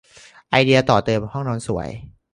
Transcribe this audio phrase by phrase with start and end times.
[0.49, 1.89] ไอเดียต่อเติมห้องนอนสวย